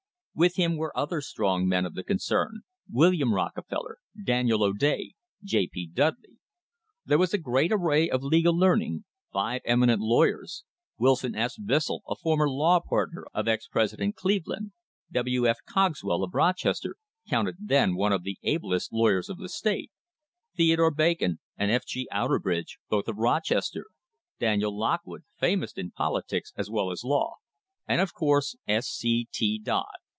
[0.33, 5.11] With him were other strong men of the concern, William Rockefeller, Daniel O'Day,
[5.43, 5.67] J.
[5.67, 5.85] P.
[5.87, 6.37] Dudley.
[7.05, 9.03] There was a great array of legal learning
[9.33, 10.63] five emi nent lawyers
[10.97, 11.57] Wilson S.
[11.57, 14.71] Bissell, a former law partner of ex President Cleveland;
[15.11, 15.45] W.
[15.47, 15.57] F.
[15.69, 16.95] Cogswell, of Rochester,
[17.27, 19.91] counted then one of the ablest lawyers of the state;
[20.55, 21.85] Theodore Bacon and F.
[21.85, 22.07] G.
[22.09, 23.87] Outerb ridge, both of Rochester;
[24.39, 27.35] Daniel Lockwood, famous in politics as well as law;
[27.85, 28.87] and, of course, S.
[28.87, 29.27] C.
[29.29, 29.59] T.
[29.59, 29.83] Dodd.